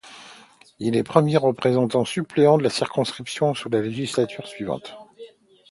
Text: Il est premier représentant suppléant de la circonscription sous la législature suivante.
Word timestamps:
Il 0.79 0.95
est 0.95 1.03
premier 1.03 1.37
représentant 1.37 2.05
suppléant 2.05 2.57
de 2.57 2.63
la 2.63 2.71
circonscription 2.71 3.53
sous 3.53 3.69
la 3.69 3.81
législature 3.83 4.47
suivante. 4.47 4.95